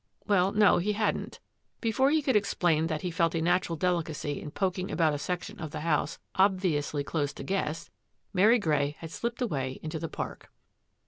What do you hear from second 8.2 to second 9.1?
Mary Grey